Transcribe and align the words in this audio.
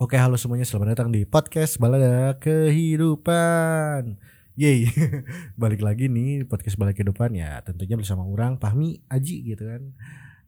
Oke, 0.00 0.16
halo 0.16 0.40
semuanya, 0.40 0.64
selamat 0.64 0.96
datang 0.96 1.12
di 1.12 1.28
podcast 1.28 1.76
Balada 1.76 2.32
Kehidupan. 2.40 4.16
Yeay, 4.56 4.88
balik 5.60 5.84
lagi 5.84 6.08
nih 6.08 6.48
podcast 6.48 6.80
Balada 6.80 6.96
Kehidupan 6.96 7.36
ya, 7.36 7.60
tentunya 7.60 8.00
bersama 8.00 8.24
orang 8.24 8.56
Pahmi 8.56 9.04
Aji 9.12 9.52
gitu 9.52 9.60
kan. 9.68 9.92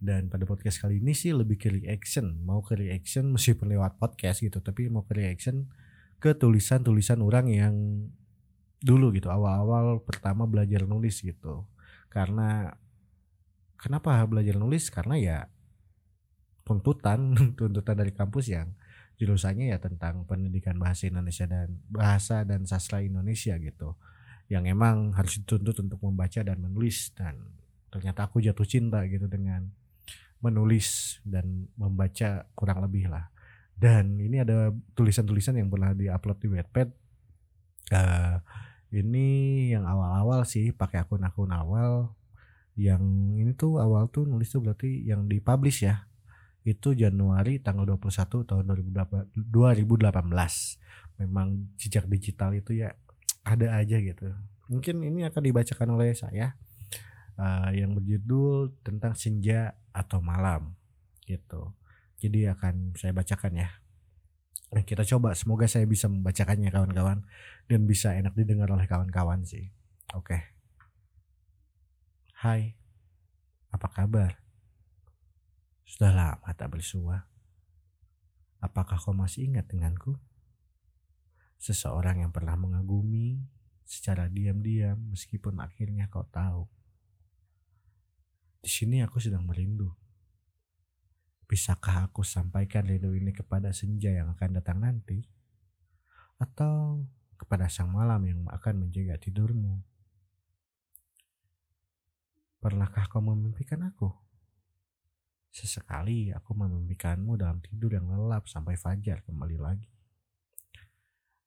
Dan 0.01 0.33
pada 0.33 0.49
podcast 0.49 0.81
kali 0.81 1.05
ini 1.05 1.13
sih 1.13 1.37
lebih 1.37 1.61
ke 1.61 1.69
reaction, 1.69 2.41
mau 2.49 2.65
ke 2.65 2.81
reaction 2.81 3.29
meskipun 3.29 3.77
lewat 3.77 4.01
podcast 4.01 4.41
gitu, 4.41 4.65
tapi 4.65 4.89
mau 4.89 5.05
ke 5.05 5.21
reaction 5.21 5.69
ke 6.17 6.33
tulisan-tulisan 6.33 7.21
orang 7.21 7.53
yang 7.53 8.09
dulu 8.81 9.13
gitu, 9.13 9.29
awal-awal 9.29 10.01
pertama 10.01 10.49
belajar 10.49 10.89
nulis 10.89 11.21
gitu. 11.21 11.69
Karena 12.09 12.73
kenapa 13.77 14.17
belajar 14.25 14.57
nulis? 14.57 14.89
Karena 14.89 15.21
ya 15.21 15.39
tuntutan, 16.65 17.37
tuntutan 17.61 18.01
dari 18.01 18.17
kampus 18.17 18.49
yang 18.49 18.73
jurusannya 19.23 19.71
ya 19.71 19.79
tentang 19.79 20.27
pendidikan 20.27 20.75
bahasa 20.83 21.07
Indonesia 21.07 21.47
dan 21.47 21.79
bahasa 21.87 22.43
dan 22.43 22.67
sastra 22.67 23.07
Indonesia 23.07 23.55
gitu. 23.55 23.95
Yang 24.51 24.75
emang 24.75 25.15
harus 25.15 25.39
dituntut 25.39 25.79
untuk 25.79 26.03
membaca 26.03 26.43
dan 26.43 26.59
menulis. 26.59 27.15
Dan 27.15 27.39
ternyata 27.87 28.27
aku 28.27 28.43
jatuh 28.43 28.67
cinta 28.67 29.07
gitu 29.07 29.31
dengan 29.31 29.71
menulis 30.43 31.23
dan 31.23 31.71
membaca 31.79 32.51
kurang 32.59 32.83
lebih 32.83 33.07
lah. 33.07 33.31
Dan 33.79 34.19
ini 34.19 34.43
ada 34.43 34.75
tulisan-tulisan 34.99 35.55
yang 35.55 35.71
pernah 35.71 35.95
diupload 35.95 36.39
di 36.43 36.49
Wattpad. 36.51 36.89
Uh, 37.95 38.43
ini 38.91 39.71
yang 39.71 39.87
awal-awal 39.87 40.43
sih 40.43 40.75
pakai 40.75 41.07
akun-akun 41.07 41.55
awal. 41.55 42.11
Yang 42.75 43.07
ini 43.39 43.53
tuh 43.55 43.79
awal 43.79 44.11
tuh 44.11 44.27
nulis 44.27 44.51
tuh 44.51 44.67
berarti 44.67 45.07
yang 45.07 45.31
dipublish 45.31 45.87
ya 45.87 46.11
itu 46.63 46.95
Januari 46.95 47.59
tanggal 47.59 47.83
21 47.85 48.47
tahun 48.47 48.65
2018 49.35 50.07
memang 51.19 51.49
jejak 51.75 52.07
digital 52.07 52.55
itu 52.55 52.83
ya 52.87 52.95
ada 53.43 53.79
aja 53.83 53.99
gitu. 53.99 54.31
Mungkin 54.71 55.03
ini 55.03 55.27
akan 55.27 55.43
dibacakan 55.43 55.89
oleh 55.99 56.15
saya 56.15 56.55
uh, 57.37 57.71
yang 57.75 57.99
berjudul 57.99 58.79
tentang 58.87 59.19
senja 59.19 59.75
atau 59.91 60.23
malam 60.23 60.79
gitu. 61.27 61.75
Jadi 62.23 62.47
akan 62.47 62.95
saya 62.95 63.11
bacakan 63.11 63.59
ya. 63.59 63.69
Nah, 64.73 64.87
kita 64.87 65.05
coba. 65.05 65.35
Semoga 65.35 65.67
saya 65.69 65.85
bisa 65.85 66.07
membacakannya 66.09 66.71
kawan-kawan 66.73 67.27
dan 67.67 67.81
bisa 67.85 68.15
enak 68.15 68.33
didengar 68.39 68.71
oleh 68.71 68.87
kawan-kawan 68.87 69.43
sih. 69.45 69.75
Oke. 70.15 70.39
Okay. 70.39 70.43
Hai 72.43 72.75
apa 73.73 73.89
kabar 73.89 74.42
sudah 75.83 76.11
lama 76.15 76.51
tak 76.55 76.73
bersua. 76.73 77.27
Apakah 78.63 78.95
kau 79.03 79.11
masih 79.11 79.51
ingat 79.51 79.67
denganku? 79.67 80.15
Seseorang 81.59 82.23
yang 82.23 82.31
pernah 82.31 82.55
mengagumi 82.55 83.43
secara 83.83 84.31
diam-diam 84.31 84.99
meskipun 85.11 85.59
akhirnya 85.59 86.07
kau 86.07 86.23
tahu. 86.31 86.71
Di 88.63 88.71
sini 88.71 89.03
aku 89.03 89.19
sedang 89.19 89.43
merindu. 89.43 89.91
Bisakah 91.51 92.09
aku 92.09 92.23
sampaikan 92.23 92.87
rindu 92.87 93.13
ini 93.13 93.35
kepada 93.35 93.75
senja 93.75 94.09
yang 94.09 94.31
akan 94.33 94.63
datang 94.63 94.81
nanti? 94.81 95.27
Atau 96.39 97.05
kepada 97.37 97.67
sang 97.67 97.91
malam 97.91 98.23
yang 98.23 98.41
akan 98.49 98.87
menjaga 98.87 99.19
tidurmu? 99.19 99.83
Pernahkah 102.63 103.11
kau 103.11 103.19
memimpikan 103.19 103.83
aku? 103.83 104.22
Sesekali 105.53 106.33
aku 106.33 106.57
memimpikanmu 106.57 107.37
dalam 107.37 107.61
tidur 107.61 107.93
yang 107.93 108.09
lelap 108.09 108.49
sampai 108.49 108.73
fajar 108.81 109.21
kembali 109.21 109.61
lagi. 109.61 109.93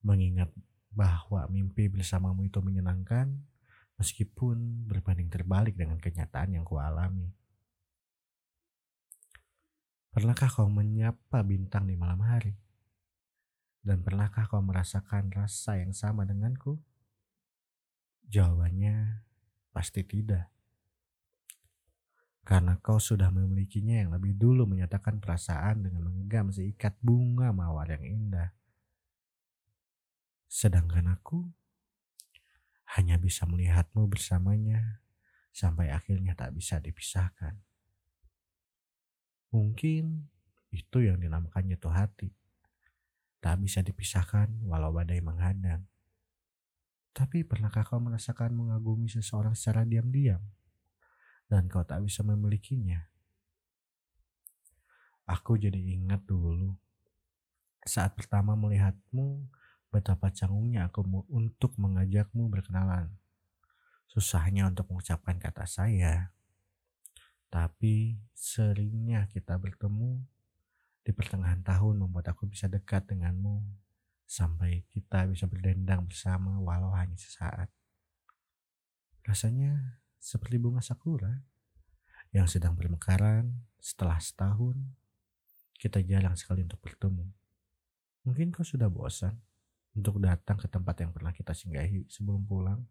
Mengingat 0.06 0.54
bahwa 0.94 1.50
mimpi 1.50 1.90
bersamamu 1.90 2.46
itu 2.46 2.62
menyenangkan, 2.62 3.34
meskipun 3.98 4.86
berbanding 4.86 5.28
terbalik 5.34 5.74
dengan 5.74 5.98
kenyataan 5.98 6.54
yang 6.54 6.62
kualami. 6.62 7.34
Pernahkah 10.14 10.48
kau 10.48 10.70
menyapa 10.70 11.44
bintang 11.44 11.90
di 11.90 11.98
malam 11.98 12.22
hari? 12.24 12.56
Dan 13.82 14.06
pernahkah 14.06 14.48
kau 14.48 14.64
merasakan 14.64 15.34
rasa 15.34 15.82
yang 15.82 15.92
sama 15.92 16.24
denganku? 16.24 16.78
Jawabannya 18.30 19.26
pasti 19.76 20.08
tidak 20.08 20.55
karena 22.46 22.78
kau 22.78 23.02
sudah 23.02 23.34
memilikinya 23.34 24.06
yang 24.06 24.14
lebih 24.14 24.38
dulu 24.38 24.70
menyatakan 24.70 25.18
perasaan 25.18 25.82
dengan 25.82 26.06
menggenggam 26.06 26.54
seikat 26.54 26.94
bunga 27.02 27.50
mawar 27.50 27.90
yang 27.90 28.06
indah. 28.06 28.54
Sedangkan 30.46 31.10
aku 31.10 31.42
hanya 32.94 33.18
bisa 33.18 33.50
melihatmu 33.50 34.06
bersamanya 34.06 35.02
sampai 35.50 35.90
akhirnya 35.90 36.38
tak 36.38 36.54
bisa 36.54 36.78
dipisahkan. 36.78 37.58
Mungkin 39.50 40.30
itu 40.70 40.98
yang 41.02 41.18
dinamakan 41.18 41.66
jatuh 41.74 41.98
hati. 41.98 42.30
Tak 43.42 43.58
bisa 43.58 43.82
dipisahkan 43.82 44.54
walau 44.70 44.94
badai 44.94 45.18
menghadang. 45.18 45.82
Tapi 47.10 47.42
pernahkah 47.42 47.82
kau 47.82 47.98
merasakan 47.98 48.54
mengagumi 48.54 49.10
seseorang 49.10 49.58
secara 49.58 49.82
diam-diam? 49.82 50.46
Dan 51.50 51.70
kau 51.70 51.86
tak 51.86 52.02
bisa 52.02 52.26
memilikinya. 52.26 53.06
Aku 55.26 55.58
jadi 55.58 55.78
ingat 55.78 56.22
dulu 56.30 56.78
saat 57.86 58.18
pertama 58.18 58.58
melihatmu 58.58 59.46
betapa 59.94 60.34
canggungnya 60.34 60.90
aku 60.90 61.06
untuk 61.30 61.78
mengajakmu 61.78 62.50
berkenalan. 62.50 63.14
Susahnya 64.10 64.68
untuk 64.68 64.90
mengucapkan 64.90 65.38
kata 65.38 65.70
saya. 65.70 66.34
Tapi 67.54 68.20
seringnya 68.34 69.30
kita 69.32 69.56
bertemu 69.56 70.20
di 71.06 71.14
pertengahan 71.14 71.62
tahun 71.62 72.02
membuat 72.02 72.34
aku 72.34 72.50
bisa 72.50 72.66
dekat 72.66 73.06
denganmu 73.06 73.62
sampai 74.26 74.84
kita 74.90 75.30
bisa 75.30 75.46
berdendang 75.46 76.10
bersama 76.10 76.58
walau 76.58 76.92
hanya 76.98 77.16
sesaat. 77.16 77.70
Rasanya 79.22 80.02
seperti 80.26 80.58
bunga 80.58 80.82
sakura 80.82 81.30
yang 82.34 82.50
sedang 82.50 82.74
bermekaran 82.74 83.46
setelah 83.78 84.18
setahun 84.18 84.74
kita 85.78 86.02
jarang 86.02 86.34
sekali 86.34 86.66
untuk 86.66 86.82
bertemu. 86.82 87.30
Mungkin 88.26 88.50
kau 88.50 88.66
sudah 88.66 88.90
bosan 88.90 89.38
untuk 89.94 90.18
datang 90.18 90.58
ke 90.58 90.66
tempat 90.66 90.98
yang 90.98 91.14
pernah 91.14 91.30
kita 91.30 91.54
singgahi 91.54 92.10
sebelum 92.10 92.42
pulang. 92.42 92.82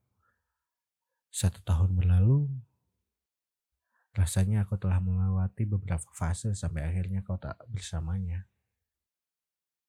Satu 1.35 1.59
tahun 1.67 1.99
berlalu, 1.99 2.47
rasanya 4.15 4.63
aku 4.63 4.79
telah 4.79 5.03
melewati 5.03 5.67
beberapa 5.67 6.07
fase 6.15 6.55
sampai 6.55 6.87
akhirnya 6.87 7.27
kau 7.27 7.35
tak 7.35 7.59
bersamanya. 7.67 8.47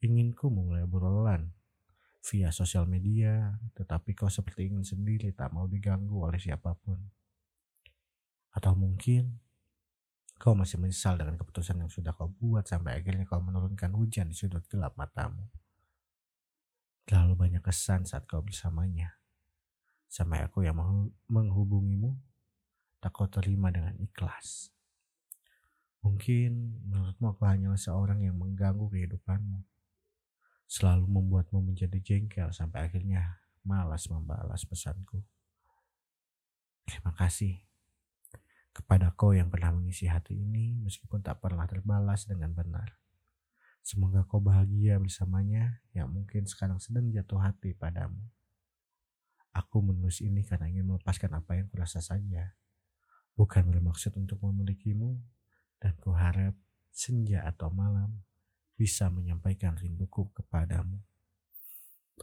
Inginku 0.02 0.50
memulai 0.50 0.82
obrolan 0.82 1.54
via 2.26 2.50
sosial 2.50 2.90
media, 2.90 3.54
tetapi 3.78 4.18
kau 4.18 4.34
seperti 4.34 4.74
ingin 4.74 4.82
sendiri 4.82 5.30
tak 5.30 5.54
mau 5.54 5.70
diganggu 5.70 6.26
oleh 6.26 6.42
siapa 6.42 6.74
pun. 6.74 6.98
Atau 8.56 8.72
mungkin 8.72 9.44
kau 10.40 10.56
masih 10.56 10.80
menyesal 10.80 11.20
dengan 11.20 11.36
keputusan 11.36 11.80
yang 11.80 11.92
sudah 11.92 12.16
kau 12.16 12.32
buat 12.32 12.64
sampai 12.64 13.04
akhirnya 13.04 13.28
kau 13.28 13.44
menurunkan 13.44 13.92
hujan 13.92 14.32
di 14.32 14.36
sudut 14.36 14.64
gelap 14.72 14.96
matamu. 14.96 15.48
Terlalu 17.06 17.36
banyak 17.36 17.62
kesan 17.62 18.08
saat 18.08 18.24
kau 18.26 18.40
bersamanya. 18.40 19.20
Sampai 20.08 20.48
aku 20.48 20.64
yang 20.64 20.80
menghubungimu 21.28 22.16
tak 23.04 23.12
kau 23.12 23.28
terima 23.28 23.70
dengan 23.70 23.94
ikhlas. 24.00 24.72
Mungkin 26.02 26.86
menurutmu 26.88 27.36
aku 27.36 27.44
hanyalah 27.44 27.78
seorang 27.78 28.24
yang 28.24 28.40
mengganggu 28.40 28.88
kehidupanmu. 28.88 29.66
Selalu 30.66 31.06
membuatmu 31.06 31.62
menjadi 31.62 31.98
jengkel 32.02 32.50
sampai 32.50 32.90
akhirnya 32.90 33.42
malas 33.62 34.10
membalas 34.10 34.66
pesanku. 34.66 35.22
Terima 36.86 37.14
kasih 37.18 37.75
kepada 38.76 39.16
kau 39.16 39.32
yang 39.32 39.48
pernah 39.48 39.72
mengisi 39.72 40.12
hati 40.12 40.36
ini 40.36 40.76
meskipun 40.84 41.24
tak 41.24 41.40
pernah 41.40 41.64
terbalas 41.64 42.28
dengan 42.28 42.52
benar. 42.52 43.00
Semoga 43.80 44.28
kau 44.28 44.44
bahagia 44.44 45.00
bersamanya 45.00 45.80
yang 45.96 46.12
mungkin 46.12 46.44
sekarang 46.44 46.84
sedang 46.84 47.08
jatuh 47.08 47.40
hati 47.40 47.72
padamu. 47.72 48.20
Aku 49.56 49.80
menulis 49.80 50.20
ini 50.20 50.44
karena 50.44 50.68
ingin 50.68 50.92
melepaskan 50.92 51.32
apa 51.40 51.56
yang 51.56 51.72
kurasa 51.72 52.04
saja. 52.04 52.52
Bukan 53.40 53.72
bermaksud 53.72 54.12
untuk 54.20 54.44
memilikimu 54.44 55.16
dan 55.80 55.96
kuharap 56.04 56.60
senja 56.92 57.48
atau 57.48 57.72
malam 57.72 58.26
bisa 58.76 59.08
menyampaikan 59.08 59.80
rinduku 59.80 60.28
kepadamu. 60.36 61.00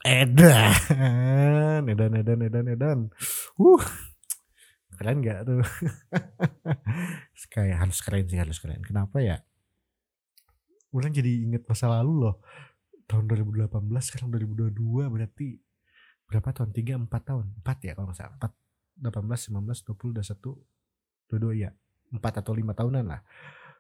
Edan, 0.04 1.84
edan, 1.88 2.12
edan, 2.16 2.40
edan, 2.44 2.66
edan. 2.68 2.98
Uh, 3.56 3.80
keren 4.96 5.24
gak 5.24 5.48
tuh 5.48 5.62
kayak 7.54 7.78
harus 7.82 7.98
keren 8.00 8.26
sih 8.28 8.40
harus 8.40 8.58
keren 8.60 8.80
kenapa 8.84 9.20
ya 9.20 9.42
Ulang 10.92 11.12
jadi 11.16 11.48
inget 11.48 11.64
masa 11.64 11.88
lalu 11.88 12.28
loh 12.28 12.36
tahun 13.08 13.24
2018 13.28 13.72
sekarang 14.04 14.28
2022 14.28 15.08
berarti 15.08 15.56
berapa 16.28 16.48
tahun? 16.52 16.70
3 16.72 17.08
4 17.08 17.28
tahun. 17.28 17.46
4 17.64 17.86
ya 17.88 17.92
kalau 17.96 18.06
nggak 18.12 18.18
salah. 18.20 18.36
4 18.36 18.52
18 19.00 19.52
19 19.56 19.72
20 19.72 20.20
21 20.20 20.60
22 21.32 21.64
ya. 21.64 21.70
4 22.12 22.40
atau 22.44 22.52
5 22.52 22.76
tahunan 22.76 23.04
lah. 23.08 23.20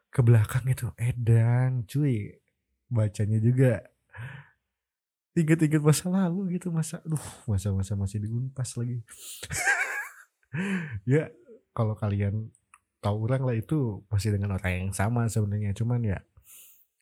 Ke 0.08 0.20
belakang 0.24 0.64
itu 0.72 0.88
edan 0.96 1.84
cuy. 1.84 2.32
Bacanya 2.88 3.40
juga 3.40 3.84
inget-inget 5.32 5.80
masa 5.80 6.12
lalu 6.12 6.60
gitu 6.60 6.68
masa 6.68 7.00
duh 7.08 7.24
masa-masa 7.48 7.96
masih 7.96 8.20
diunpas 8.20 8.76
lagi 8.76 9.00
ya 11.08 11.32
kalau 11.72 11.96
kalian 11.96 12.52
tahu 13.02 13.26
orang 13.26 13.42
lah 13.42 13.56
itu 13.58 14.06
masih 14.06 14.38
dengan 14.38 14.54
orang 14.56 14.88
yang 14.88 14.92
sama 14.94 15.26
sebenarnya. 15.26 15.74
Cuman 15.74 16.00
ya 16.06 16.18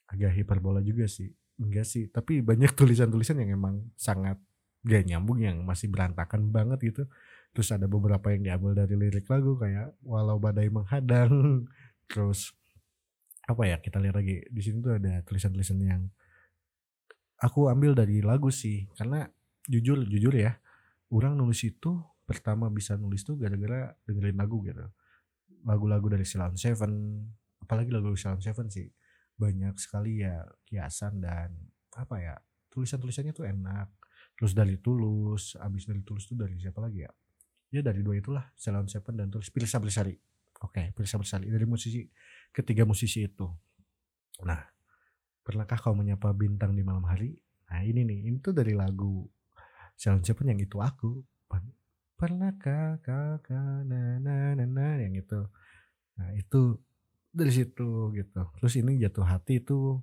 agak 0.09 0.33
hiperbola 0.35 0.81
juga 0.81 1.05
sih. 1.07 1.29
Enggak 1.61 1.87
sih 1.87 2.09
tapi 2.09 2.41
banyak 2.41 2.73
tulisan-tulisan 2.79 3.37
yang 3.45 3.61
emang 3.61 3.85
sangat 4.01 4.41
gak 4.81 5.05
nyambung 5.05 5.45
yang 5.45 5.61
masih 5.61 5.93
berantakan 5.93 6.49
banget 6.49 6.81
gitu. 6.81 7.03
Terus 7.53 7.69
ada 7.75 7.85
beberapa 7.85 8.33
yang 8.33 8.47
diambil 8.47 8.73
dari 8.73 8.95
lirik 8.97 9.29
lagu 9.29 9.61
kayak 9.61 9.93
walau 10.01 10.41
badai 10.41 10.73
menghadang. 10.73 11.67
Terus 12.11 12.57
apa 13.45 13.67
ya 13.67 13.77
kita 13.83 13.99
lihat 13.99 14.17
lagi 14.17 14.47
di 14.47 14.61
sini 14.63 14.79
tuh 14.81 14.97
ada 14.97 15.21
tulisan-tulisan 15.27 15.79
yang 15.83 16.03
aku 17.43 17.69
ambil 17.69 17.93
dari 17.93 18.25
lagu 18.25 18.49
sih. 18.49 18.89
Karena 18.97 19.29
jujur 19.69 20.09
jujur 20.09 20.33
ya 20.33 20.57
orang 21.13 21.37
nulis 21.37 21.61
itu 21.67 22.01
pertama 22.31 22.71
bisa 22.71 22.95
nulis 22.95 23.27
tuh 23.27 23.35
gara-gara 23.35 23.91
dengerin 24.07 24.39
lagu 24.39 24.63
gitu. 24.63 24.87
Lagu-lagu 25.67 26.07
dari 26.07 26.23
Silent 26.23 26.55
Seven 26.55 27.27
apalagi 27.59 27.91
lagu 27.91 28.15
Silent 28.15 28.47
Seven 28.47 28.71
sih. 28.71 28.87
Banyak 29.35 29.75
sekali 29.83 30.23
ya 30.23 30.47
kiasan 30.63 31.19
dan 31.19 31.51
apa 31.99 32.17
ya 32.23 32.35
tulisan-tulisannya 32.71 33.35
tuh 33.35 33.51
enak. 33.51 33.91
Terus 34.39 34.55
dari 34.55 34.79
Tulus 34.79 35.59
abis 35.59 35.91
dari 35.91 36.07
Tulus 36.07 36.31
tuh 36.31 36.39
dari 36.39 36.55
siapa 36.55 36.79
lagi 36.79 37.03
ya? 37.03 37.11
Ya 37.75 37.83
dari 37.83 38.07
dua 38.07 38.15
itulah 38.15 38.47
Silent 38.55 38.87
Seven 38.87 39.19
dan 39.19 39.27
Tulus 39.27 39.51
Pilsa 39.51 39.83
Bersari. 39.83 40.15
Oke 40.63 40.95
Pilsa 40.95 41.19
Bersari 41.19 41.51
dari 41.51 41.67
musisi 41.67 42.07
ketiga 42.55 42.87
musisi 42.87 43.27
itu. 43.27 43.51
Nah 44.47 44.81
Pernahkah 45.41 45.81
kau 45.81 45.97
menyapa 45.97 46.31
bintang 46.37 46.77
di 46.77 46.85
malam 46.85 47.03
hari? 47.09 47.33
Nah 47.73 47.81
ini 47.81 48.05
nih, 48.05 48.31
itu 48.31 48.53
dari 48.53 48.77
lagu 48.77 49.25
Silent 49.97 50.23
Seven 50.23 50.53
yang 50.53 50.61
itu 50.61 50.79
aku. 50.79 51.25
Pernahkah 52.21 53.01
kakak 53.01 53.89
na 53.89 54.21
na 54.21 54.53
na 54.53 54.65
na 54.69 54.89
yang 55.01 55.17
itu. 55.17 55.41
Nah 56.21 56.29
itu 56.37 56.77
dari 57.33 57.49
situ 57.49 58.13
gitu. 58.13 58.43
Terus 58.61 58.75
ini 58.77 59.01
jatuh 59.01 59.25
hati 59.25 59.65
itu 59.65 59.97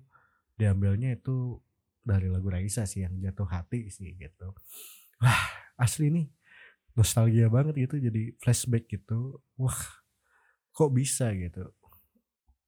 diambilnya 0.58 1.14
itu 1.14 1.62
dari 2.02 2.26
lagu 2.34 2.50
Raisa 2.50 2.90
sih 2.90 3.06
yang 3.06 3.14
jatuh 3.22 3.46
hati 3.46 3.94
sih 3.94 4.18
gitu. 4.18 4.58
Wah 5.22 5.42
asli 5.78 6.10
nih 6.10 6.26
nostalgia 6.98 7.54
banget 7.54 7.86
gitu 7.86 8.02
jadi 8.02 8.34
flashback 8.42 8.90
gitu. 8.90 9.38
Wah 9.62 9.78
kok 10.74 10.90
bisa 10.90 11.30
gitu 11.38 11.70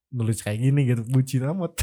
nulis 0.10 0.42
kayak 0.42 0.60
gini 0.60 0.81
gitu 0.90 1.06
bucin 1.06 1.45
amat 1.45 1.78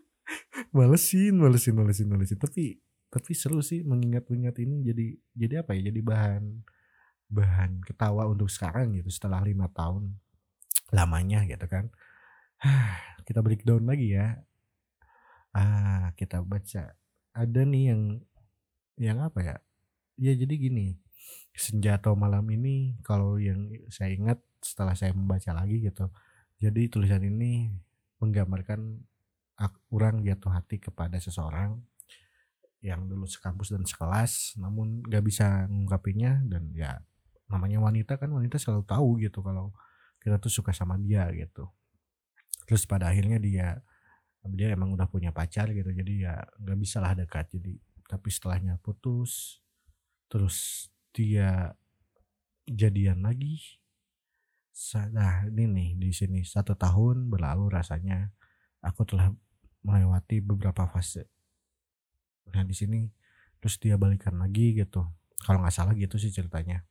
malesin 0.76 1.36
malesin 1.36 1.76
malesin 1.76 2.08
malesin 2.08 2.40
tapi 2.40 2.80
tapi 3.12 3.32
seru 3.36 3.60
sih 3.60 3.84
mengingat-ingat 3.84 4.56
ini 4.64 4.84
jadi 4.88 5.06
jadi 5.36 5.54
apa 5.64 5.76
ya 5.76 5.92
jadi 5.92 6.00
bahan 6.00 6.44
bahan 7.28 7.84
ketawa 7.84 8.24
untuk 8.24 8.48
sekarang 8.48 8.96
gitu 8.96 9.12
setelah 9.12 9.44
lima 9.44 9.68
tahun 9.72 10.16
lamanya 10.92 11.44
gitu 11.44 11.68
kan. 11.68 11.92
Kita 13.26 13.44
breakdown 13.44 13.84
lagi 13.84 14.16
ya. 14.16 14.40
Ah 15.52 16.12
kita 16.16 16.40
baca. 16.40 16.96
Ada 17.36 17.60
nih 17.64 17.92
yang 17.92 18.02
yang 18.96 19.18
apa 19.20 19.40
ya? 19.44 19.56
Ya 20.16 20.32
jadi 20.32 20.54
gini. 20.56 20.96
Senja 21.52 22.00
atau 22.00 22.16
malam 22.16 22.46
ini 22.48 22.96
kalau 23.04 23.36
yang 23.36 23.68
saya 23.92 24.14
ingat 24.16 24.40
setelah 24.64 24.96
saya 24.96 25.12
membaca 25.12 25.52
lagi 25.52 25.84
gitu. 25.84 26.08
Jadi 26.56 26.88
tulisan 26.88 27.20
ini 27.20 27.68
menggambarkan 28.18 28.80
orang 29.90 30.22
jatuh 30.22 30.54
hati 30.54 30.78
kepada 30.78 31.18
seseorang 31.18 31.82
yang 32.78 33.10
dulu 33.10 33.26
sekampus 33.26 33.74
dan 33.74 33.82
sekelas 33.82 34.54
namun 34.54 35.02
gak 35.02 35.26
bisa 35.26 35.66
ngungkapinya 35.66 36.46
dan 36.46 36.70
ya 36.70 37.02
namanya 37.48 37.80
wanita 37.80 38.20
kan 38.20 38.28
wanita 38.28 38.60
selalu 38.60 38.84
tahu 38.84 39.08
gitu 39.24 39.40
kalau 39.40 39.72
kita 40.20 40.36
tuh 40.36 40.52
suka 40.52 40.70
sama 40.76 41.00
dia 41.00 41.24
gitu. 41.32 41.64
Terus 42.68 42.84
pada 42.84 43.08
akhirnya 43.08 43.40
dia 43.40 43.80
dia 44.48 44.72
emang 44.72 44.94
udah 44.94 45.08
punya 45.10 45.34
pacar 45.34 45.68
gitu 45.72 45.90
jadi 45.92 46.12
ya 46.28 46.34
nggak 46.60 46.78
bisa 46.78 47.00
lah 47.00 47.16
dekat. 47.16 47.48
Jadi 47.56 47.80
tapi 48.08 48.28
setelahnya 48.28 48.76
putus 48.84 49.64
terus 50.28 50.88
dia 51.16 51.72
jadian 52.68 53.24
lagi. 53.24 53.80
Nah 55.10 55.48
ini 55.48 55.64
nih 55.64 55.90
di 55.96 56.10
sini 56.12 56.44
satu 56.44 56.76
tahun 56.76 57.32
berlalu 57.32 57.72
rasanya 57.72 58.28
aku 58.84 59.08
telah 59.08 59.32
melewati 59.80 60.44
beberapa 60.44 60.84
fase. 60.84 61.32
Nah 62.52 62.60
di 62.60 62.76
sini 62.76 63.08
terus 63.56 63.80
dia 63.80 63.96
balikan 63.96 64.36
lagi 64.36 64.76
gitu. 64.76 65.08
Kalau 65.40 65.64
nggak 65.64 65.72
salah 65.72 65.96
gitu 65.96 66.20
sih 66.20 66.28
ceritanya 66.28 66.84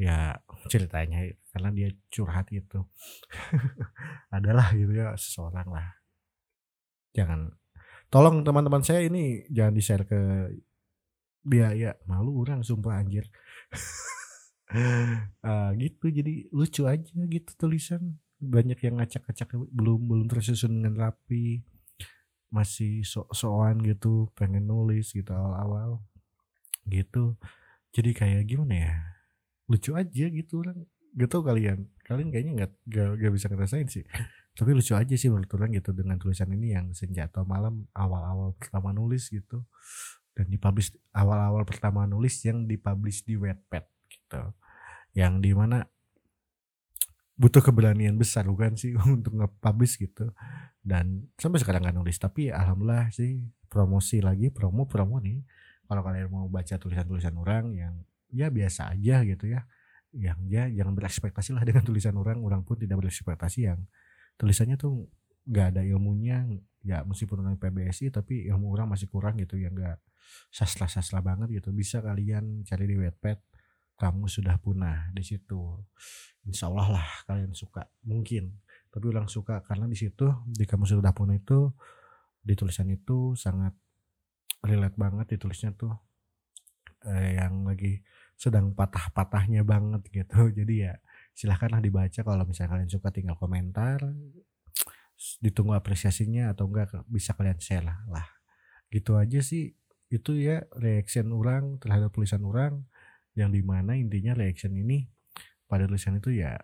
ya 0.00 0.40
ceritanya 0.72 1.28
karena 1.52 1.68
dia 1.76 1.88
curhat 2.08 2.48
gitu. 2.48 2.88
Adalah 4.34 4.72
gitu 4.72 4.96
ya 4.96 5.12
seseorang 5.20 5.68
lah. 5.68 6.00
Jangan 7.12 7.52
tolong 8.08 8.40
teman-teman 8.40 8.80
saya 8.80 9.04
ini 9.04 9.44
jangan 9.52 9.76
di 9.76 9.82
share 9.84 10.08
ke 10.08 10.20
dia 11.44 11.76
ya 11.76 11.92
malu 12.08 12.40
orang 12.40 12.64
sumpah 12.64 12.96
anjir. 12.96 13.28
Uh, 15.44 15.76
gitu 15.84 16.08
jadi 16.08 16.48
lucu 16.48 16.88
aja 16.88 17.20
gitu 17.28 17.50
tulisan. 17.60 18.16
Banyak 18.40 18.80
yang 18.80 19.04
ngacak-ngacak 19.04 19.52
belum 19.52 20.00
belum 20.08 20.26
tersusun 20.32 20.80
dengan 20.80 20.96
rapi. 20.96 21.60
Masih 22.48 23.04
sok-sokan 23.04 23.84
gitu 23.84 24.32
pengen 24.32 24.64
nulis 24.64 25.12
gitu 25.12 25.28
awal-awal. 25.28 26.00
Gitu. 26.88 27.36
Jadi 27.92 28.10
kayak 28.16 28.48
gimana 28.48 28.74
ya 28.74 29.19
lucu 29.70 29.94
aja 29.94 30.24
gitu 30.26 30.66
orang. 30.66 30.82
Gak 31.14 31.30
tau 31.30 31.46
kalian. 31.46 31.86
Kalian 32.02 32.28
kayaknya 32.34 32.52
nggak 32.58 32.72
gak, 33.22 33.32
bisa 33.32 33.46
ngerasain 33.46 33.86
sih. 33.86 34.02
Tapi 34.58 34.70
lucu 34.74 34.98
aja 34.98 35.14
sih 35.14 35.30
menurut 35.30 35.50
orang 35.54 35.70
gitu 35.78 35.94
dengan 35.94 36.18
tulisan 36.18 36.50
ini 36.50 36.74
yang 36.74 36.90
senjata 36.90 37.46
malam 37.46 37.86
awal-awal 37.94 38.58
pertama 38.58 38.90
nulis 38.90 39.30
gitu. 39.30 39.62
Dan 40.34 40.50
dipublish 40.50 40.90
awal-awal 41.14 41.62
pertama 41.62 42.02
nulis 42.10 42.42
yang 42.42 42.66
dipublish 42.66 43.22
di 43.22 43.38
Wattpad 43.38 43.86
gitu. 44.10 44.42
Yang 45.14 45.32
di 45.38 45.50
mana 45.54 45.86
butuh 47.40 47.62
keberanian 47.62 48.18
besar 48.18 48.44
bukan 48.50 48.74
sih 48.74 48.98
untuk 49.16 49.38
nge-publish 49.38 50.02
gitu. 50.02 50.34
Dan 50.82 51.30
sampai 51.38 51.62
sekarang 51.62 51.86
nggak 51.86 51.96
nulis. 51.96 52.18
Tapi 52.18 52.50
alhamdulillah 52.50 53.14
sih 53.14 53.46
promosi 53.70 54.18
lagi 54.18 54.50
promo 54.50 54.90
promo 54.90 55.22
nih. 55.22 55.46
Kalau 55.86 56.02
kalian 56.06 56.30
mau 56.30 56.46
baca 56.46 56.74
tulisan-tulisan 56.78 57.34
orang 57.38 57.74
yang 57.74 57.94
ya 58.30 58.48
biasa 58.48 58.94
aja 58.94 59.22
gitu 59.26 59.50
ya. 59.50 59.66
Yang 60.10 60.38
ya 60.50 60.64
jangan 60.82 60.94
berekspektasi 60.98 61.54
lah 61.54 61.62
dengan 61.62 61.86
tulisan 61.86 62.14
orang 62.18 62.42
orang 62.42 62.62
pun 62.66 62.74
tidak 62.78 62.98
berekspektasi 62.98 63.70
yang 63.70 63.78
tulisannya 64.34 64.74
tuh 64.74 65.06
nggak 65.46 65.66
ada 65.76 65.82
ilmunya 65.86 66.46
ya 66.80 67.04
meskipun 67.04 67.44
orang 67.44 67.56
PBSI 67.60 68.12
tapi 68.12 68.48
ilmu 68.48 68.72
orang 68.72 68.88
masih 68.88 69.06
kurang 69.06 69.36
gitu 69.38 69.60
ya 69.60 69.68
nggak 69.68 69.98
sastra-sastra 70.50 71.22
banget 71.22 71.62
gitu. 71.62 71.70
Bisa 71.70 72.02
kalian 72.02 72.66
cari 72.66 72.84
di 72.90 72.96
Wattpad 72.98 73.38
kamu 74.00 74.26
sudah 74.26 74.56
punah 74.56 75.12
di 75.12 75.20
situ. 75.20 75.76
Insya 76.48 76.72
Allah 76.72 77.00
lah 77.00 77.08
kalian 77.28 77.52
suka 77.52 77.84
mungkin. 78.08 78.64
Tapi 78.90 79.04
ulang 79.06 79.28
suka 79.30 79.62
karena 79.62 79.86
di 79.86 79.94
situ 79.94 80.26
di 80.48 80.64
kamu 80.66 80.88
sudah 80.88 81.12
punah 81.12 81.36
itu 81.36 81.70
di 82.40 82.56
tulisan 82.56 82.88
itu 82.88 83.36
sangat 83.36 83.76
relate 84.64 84.96
banget 84.96 85.36
ditulisnya 85.36 85.76
tuh 85.76 85.92
eh, 87.06 87.40
yang 87.40 87.64
lagi 87.64 88.00
sedang 88.36 88.72
patah-patahnya 88.72 89.64
banget 89.64 90.02
gitu. 90.12 90.48
Jadi 90.58 90.88
ya 90.88 90.96
silahkanlah 91.36 91.80
dibaca 91.84 92.20
kalau 92.24 92.44
misalnya 92.48 92.76
kalian 92.76 92.90
suka 92.90 93.08
tinggal 93.12 93.36
komentar. 93.36 94.00
Ditunggu 95.44 95.76
apresiasinya 95.76 96.48
atau 96.56 96.64
enggak 96.64 96.96
bisa 97.04 97.36
kalian 97.36 97.60
share 97.60 97.84
lah, 97.84 98.00
lah. 98.08 98.26
Gitu 98.88 99.16
aja 99.20 99.40
sih. 99.44 99.76
Itu 100.08 100.34
ya 100.34 100.64
reaction 100.80 101.30
orang 101.30 101.78
terhadap 101.78 102.10
tulisan 102.10 102.42
orang 102.42 102.82
yang 103.38 103.54
di 103.54 103.62
mana 103.62 103.94
intinya 103.94 104.34
reaction 104.34 104.74
ini 104.74 105.06
pada 105.70 105.86
tulisan 105.86 106.18
itu 106.18 106.34
ya 106.34 106.58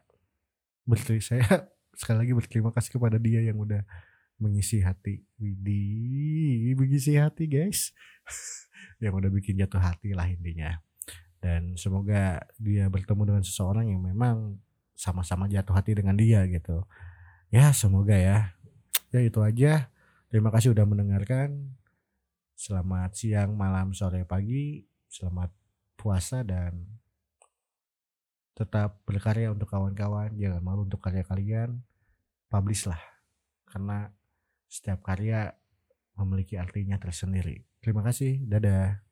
berterima 0.83 1.23
saya 1.31 1.71
sekali 1.95 2.27
lagi 2.27 2.33
berterima 2.35 2.71
kasih 2.75 2.99
kepada 2.99 3.17
dia 3.23 3.41
yang 3.41 3.57
udah 3.57 3.87
mengisi 4.37 4.85
hati 4.85 5.25
Widi 5.41 6.73
mengisi 6.77 7.17
hati 7.17 7.49
guys 7.49 7.93
yang 9.03 9.17
udah 9.17 9.33
bikin 9.33 9.57
jatuh 9.57 9.81
hati 9.81 10.13
lah 10.13 10.29
intinya 10.29 10.81
dan 11.41 11.77
semoga 11.77 12.43
dia 12.61 12.89
bertemu 12.89 13.23
dengan 13.35 13.45
seseorang 13.45 13.89
yang 13.89 14.03
memang 14.03 14.61
sama-sama 14.97 15.49
jatuh 15.49 15.77
hati 15.77 15.97
dengan 15.97 16.17
dia 16.17 16.45
gitu 16.49 16.85
ya 17.53 17.73
semoga 17.73 18.17
ya 18.17 18.57
ya 19.13 19.21
itu 19.25 19.41
aja 19.41 19.89
terima 20.29 20.53
kasih 20.53 20.73
udah 20.77 20.85
mendengarkan 20.85 21.77
Selamat 22.57 23.13
siang, 23.13 23.53
malam, 23.53 23.93
sore, 23.93 24.25
pagi. 24.25 24.89
Selamat 25.13 25.53
puasa 25.93 26.41
dan 26.41 26.89
tetap 28.57 29.05
berkarya 29.05 29.53
untuk 29.53 29.69
kawan-kawan. 29.69 30.33
Jangan 30.41 30.65
malu 30.65 30.89
untuk 30.89 31.05
karya 31.05 31.21
kalian. 31.21 31.85
Publish 32.49 32.89
lah. 32.89 32.97
Karena 33.69 34.09
setiap 34.67 35.03
karya 35.07 35.55
memiliki 36.19 36.59
artinya 36.59 36.99
tersendiri. 36.99 37.65
Terima 37.81 38.03
kasih. 38.03 38.43
Dadah. 38.45 39.06